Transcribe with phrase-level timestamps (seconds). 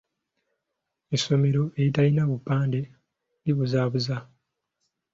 [1.15, 2.79] Essomero eritalina bupande
[3.43, 4.15] libuzaabuza.